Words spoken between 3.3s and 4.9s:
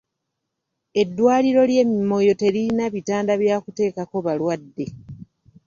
bya kuteekako balwadde.